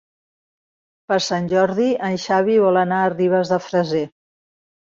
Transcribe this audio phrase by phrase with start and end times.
[1.11, 4.05] Per Sant Jordi en Xavi vol anar a Ribes de Freser.